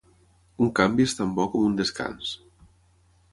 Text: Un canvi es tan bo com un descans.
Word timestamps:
Un 0.67 0.71
canvi 0.79 1.05
es 1.09 1.13
tan 1.19 1.35
bo 1.41 1.45
com 1.53 1.67
un 1.67 1.77
descans. 1.83 2.33